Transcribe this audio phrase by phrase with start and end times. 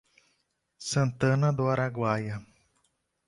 [0.89, 2.41] Santana do Araguaia